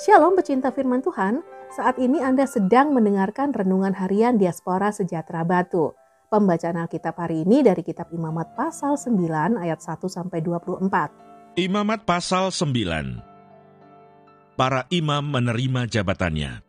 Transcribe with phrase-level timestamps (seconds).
[0.00, 1.44] Shalom pecinta firman Tuhan,
[1.76, 5.92] saat ini Anda sedang mendengarkan Renungan Harian Diaspora Sejahtera Batu.
[6.32, 11.60] Pembacaan Alkitab hari ini dari kitab Imamat pasal 9 ayat 1 sampai 24.
[11.60, 14.56] Imamat pasal 9.
[14.56, 16.64] Para imam menerima jabatannya.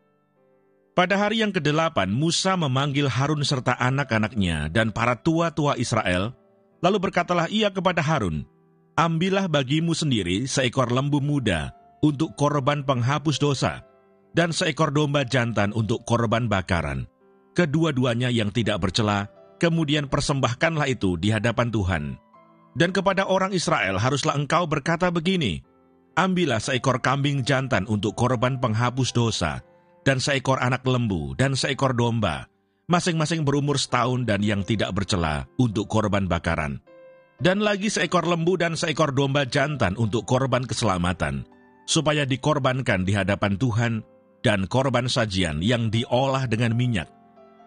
[0.91, 6.35] Pada hari yang ke-8, Musa memanggil Harun serta anak-anaknya dan para tua-tua Israel,
[6.83, 8.43] lalu berkatalah ia kepada Harun,
[8.99, 13.85] Ambillah bagimu sendiri seekor lembu muda, untuk korban penghapus dosa,
[14.33, 17.05] dan seekor domba jantan untuk korban bakaran.
[17.53, 19.29] Kedua-duanya yang tidak bercela,
[19.61, 22.03] kemudian persembahkanlah itu di hadapan Tuhan.
[22.73, 25.61] Dan kepada orang Israel haruslah engkau berkata begini,
[26.15, 29.63] Ambillah seekor kambing jantan untuk korban penghapus dosa,
[30.03, 32.51] dan seekor anak lembu, dan seekor domba,
[32.91, 36.83] masing-masing berumur setahun dan yang tidak bercela untuk korban bakaran.
[37.41, 41.47] Dan lagi seekor lembu dan seekor domba jantan untuk korban keselamatan,
[41.91, 44.07] supaya dikorbankan di hadapan Tuhan
[44.39, 47.11] dan korban sajian yang diolah dengan minyak.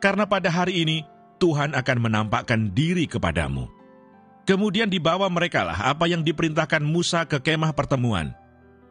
[0.00, 1.05] Karena pada hari ini
[1.36, 3.69] Tuhan akan menampakkan diri kepadamu.
[4.48, 8.33] Kemudian dibawa merekalah apa yang diperintahkan Musa ke kemah pertemuan.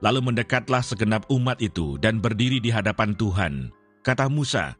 [0.06, 3.74] Lalu mendekatlah segenap umat itu dan berdiri di hadapan Tuhan.
[4.06, 4.76] Kata Musa,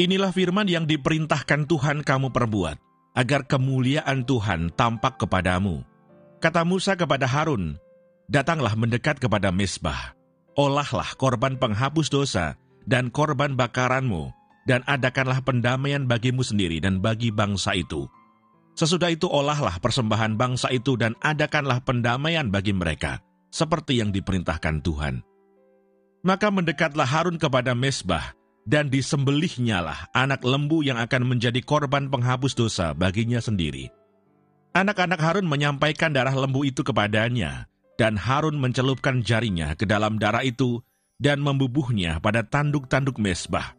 [0.00, 2.80] Inilah firman yang diperintahkan Tuhan kamu perbuat,
[3.12, 5.84] agar kemuliaan Tuhan tampak kepadamu.
[6.40, 7.76] Kata Musa kepada Harun,
[8.30, 10.14] datanglah mendekat kepada mesbah,
[10.54, 12.54] olahlah korban penghapus dosa
[12.86, 14.30] dan korban bakaranmu,
[14.70, 18.06] dan adakanlah pendamaian bagimu sendiri dan bagi bangsa itu.
[18.78, 23.18] Sesudah itu olahlah persembahan bangsa itu dan adakanlah pendamaian bagi mereka,
[23.50, 25.26] seperti yang diperintahkan Tuhan.
[26.22, 28.32] Maka mendekatlah Harun kepada mesbah,
[28.68, 33.90] dan disembelihnyalah anak lembu yang akan menjadi korban penghapus dosa baginya sendiri.
[34.70, 37.66] Anak-anak Harun menyampaikan darah lembu itu kepadanya,
[38.00, 40.80] dan Harun mencelupkan jarinya ke dalam darah itu
[41.20, 43.76] dan membubuhnya pada tanduk-tanduk mesbah.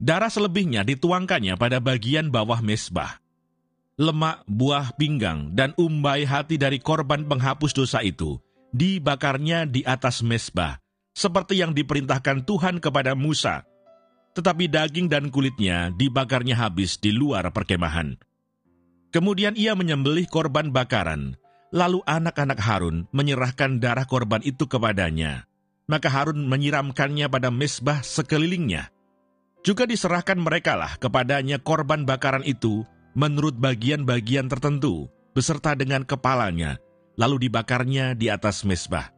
[0.00, 3.20] Darah selebihnya dituangkannya pada bagian bawah mesbah.
[4.00, 8.40] Lemak, buah pinggang, dan umbai hati dari korban penghapus dosa itu
[8.72, 10.80] dibakarnya di atas mesbah,
[11.12, 13.68] seperti yang diperintahkan Tuhan kepada Musa.
[14.32, 18.16] Tetapi daging dan kulitnya dibakarnya habis di luar perkemahan.
[19.12, 21.36] Kemudian ia menyembelih korban bakaran,
[21.70, 25.46] Lalu anak-anak Harun menyerahkan darah korban itu kepadanya.
[25.86, 28.90] Maka Harun menyiramkannya pada mesbah sekelilingnya.
[29.62, 32.82] Juga diserahkan merekalah kepadanya korban bakaran itu
[33.14, 36.78] menurut bagian-bagian tertentu, beserta dengan kepalanya,
[37.18, 39.10] lalu dibakarnya di atas mesbah.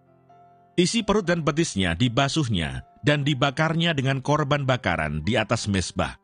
[0.76, 6.16] Isi perut dan betisnya dibasuhnya dan dibakarnya dengan korban bakaran di atas mesbah.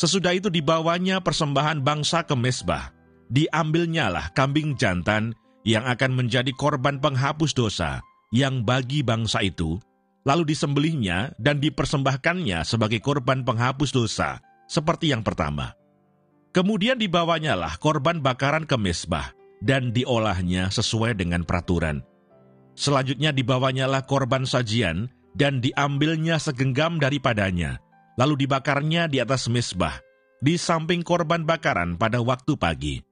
[0.00, 2.96] Sesudah itu dibawanya persembahan bangsa ke mesbah,
[3.30, 5.32] diambilnyalah kambing jantan
[5.62, 8.02] yang akan menjadi korban penghapus dosa
[8.34, 9.78] yang bagi bangsa itu,
[10.26, 14.38] lalu disembelihnya dan dipersembahkannya sebagai korban penghapus dosa,
[14.70, 15.74] seperti yang pertama.
[16.50, 19.30] Kemudian dibawanyalah korban bakaran ke mesbah,
[19.62, 22.02] dan diolahnya sesuai dengan peraturan.
[22.74, 27.78] Selanjutnya dibawanyalah korban sajian, dan diambilnya segenggam daripadanya,
[28.18, 30.02] lalu dibakarnya di atas mesbah,
[30.42, 33.09] di samping korban bakaran pada waktu pagi.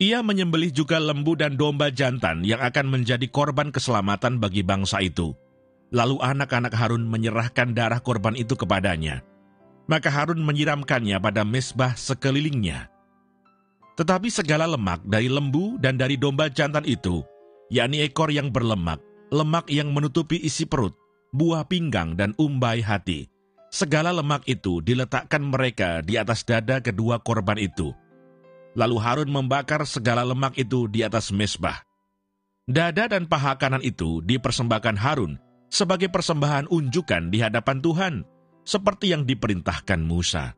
[0.00, 5.36] Ia menyembelih juga lembu dan domba jantan yang akan menjadi korban keselamatan bagi bangsa itu.
[5.92, 9.20] Lalu anak-anak Harun menyerahkan darah korban itu kepadanya.
[9.92, 12.88] Maka Harun menyiramkannya pada mesbah sekelilingnya.
[14.00, 17.20] Tetapi segala lemak dari lembu dan dari domba jantan itu,
[17.68, 20.96] yakni ekor yang berlemak, lemak yang menutupi isi perut,
[21.36, 23.28] buah pinggang dan umbai hati,
[23.68, 27.92] segala lemak itu diletakkan mereka di atas dada kedua korban itu,
[28.78, 31.82] Lalu Harun membakar segala lemak itu di atas mesbah.
[32.70, 35.34] Dada dan paha kanan itu dipersembahkan Harun
[35.70, 38.14] sebagai persembahan unjukan di hadapan Tuhan,
[38.62, 40.54] seperti yang diperintahkan Musa.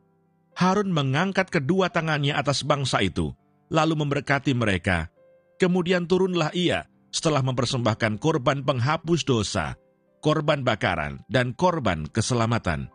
[0.53, 3.33] Harun mengangkat kedua tangannya atas bangsa itu,
[3.73, 5.09] lalu memberkati mereka.
[5.57, 9.77] Kemudian turunlah ia setelah mempersembahkan korban penghapus dosa,
[10.21, 12.89] korban bakaran, dan korban keselamatan.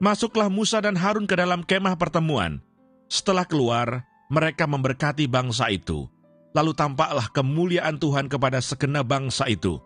[0.00, 2.64] Masuklah Musa dan Harun ke dalam kemah pertemuan.
[3.12, 6.06] Setelah keluar, mereka memberkati bangsa itu.
[6.52, 9.80] Lalu tampaklah kemuliaan Tuhan kepada segenap bangsa itu.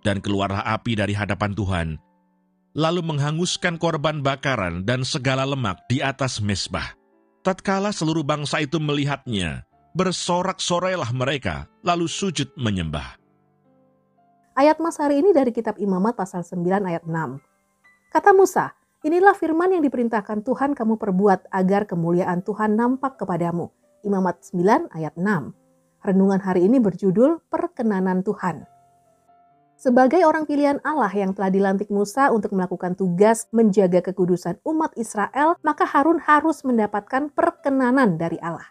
[0.00, 1.88] Dan keluarlah api dari hadapan Tuhan,
[2.78, 6.94] lalu menghanguskan korban bakaran dan segala lemak di atas mesbah.
[7.42, 9.66] Tatkala seluruh bangsa itu melihatnya,
[9.98, 13.18] bersorak-sorailah mereka, lalu sujud menyembah.
[14.54, 17.42] Ayat Mas hari ini dari kitab Imamat pasal 9 ayat 6.
[18.14, 23.70] Kata Musa, inilah firman yang diperintahkan Tuhan kamu perbuat agar kemuliaan Tuhan nampak kepadamu.
[24.02, 25.54] Imamat 9 ayat 6.
[26.02, 28.66] Renungan hari ini berjudul Perkenanan Tuhan.
[29.78, 35.54] Sebagai orang pilihan Allah yang telah dilantik Musa untuk melakukan tugas menjaga kekudusan umat Israel,
[35.62, 38.66] maka Harun harus mendapatkan perkenanan dari Allah.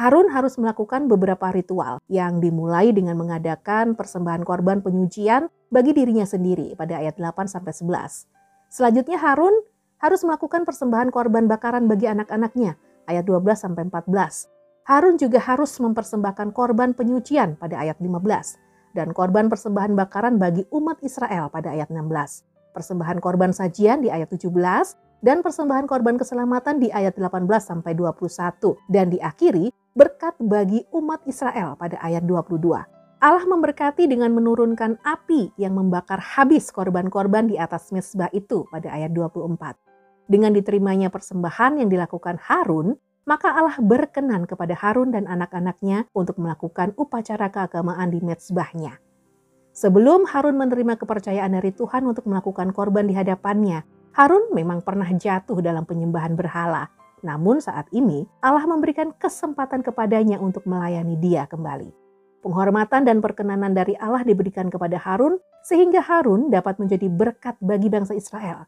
[0.00, 6.72] Harun harus melakukan beberapa ritual yang dimulai dengan mengadakan persembahan korban penyucian bagi dirinya sendiri
[6.72, 8.39] pada ayat 8 sampai 11.
[8.70, 9.66] Selanjutnya Harun
[9.98, 12.78] harus melakukan persembahan korban bakaran bagi anak-anaknya
[13.10, 14.46] ayat 12 sampai 14.
[14.86, 21.02] Harun juga harus mempersembahkan korban penyucian pada ayat 15 dan korban persembahan bakaran bagi umat
[21.02, 22.46] Israel pada ayat 16.
[22.70, 24.54] Persembahan korban sajian di ayat 17
[25.18, 31.74] dan persembahan korban keselamatan di ayat 18 sampai 21 dan diakhiri berkat bagi umat Israel
[31.74, 32.99] pada ayat 22.
[33.20, 39.12] Allah memberkati dengan menurunkan api yang membakar habis korban-korban di atas mesbah itu pada ayat
[39.12, 39.76] 24.
[40.24, 42.96] Dengan diterimanya persembahan yang dilakukan Harun,
[43.28, 48.96] maka Allah berkenan kepada Harun dan anak-anaknya untuk melakukan upacara keagamaan di mezbahnya.
[49.76, 53.84] Sebelum Harun menerima kepercayaan dari Tuhan untuk melakukan korban di hadapannya,
[54.16, 56.88] Harun memang pernah jatuh dalam penyembahan berhala.
[57.20, 61.99] Namun saat ini Allah memberikan kesempatan kepadanya untuk melayani dia kembali.
[62.40, 68.16] Penghormatan dan perkenanan dari Allah diberikan kepada Harun sehingga Harun dapat menjadi berkat bagi bangsa
[68.16, 68.64] Israel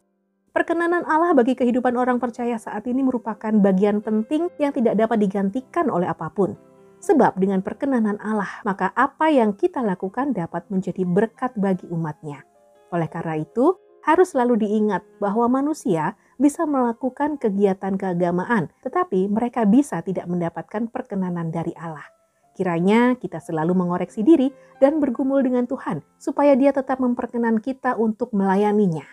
[0.52, 5.88] Perkenanan Allah bagi kehidupan orang percaya saat ini merupakan bagian penting yang tidak dapat digantikan
[5.88, 6.52] oleh apa pun.
[7.00, 12.44] Sebab dengan perkenanan Allah, maka apa yang kita lakukan dapat menjadi berkat bagi umatnya.
[12.92, 20.04] Oleh karena itu, harus selalu diingat bahwa manusia bisa melakukan kegiatan keagamaan, tetapi mereka bisa
[20.04, 22.04] tidak mendapatkan perkenanan dari Allah.
[22.52, 28.36] Kiranya kita selalu mengoreksi diri dan bergumul dengan Tuhan, supaya Dia tetap memperkenan kita untuk
[28.36, 29.04] melayaninya.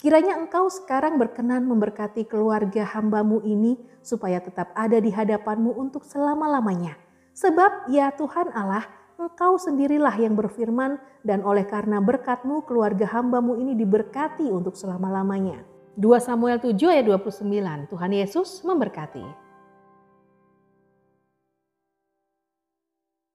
[0.00, 6.96] Kiranya engkau sekarang berkenan memberkati keluarga hambamu ini supaya tetap ada di hadapanmu untuk selama-lamanya.
[7.36, 8.88] Sebab ya Tuhan Allah,
[9.20, 15.60] engkau sendirilah yang berfirman dan oleh karena berkatmu keluarga hambamu ini diberkati untuk selama-lamanya.
[16.00, 19.49] 2 Samuel 7 ayat 29, Tuhan Yesus memberkati.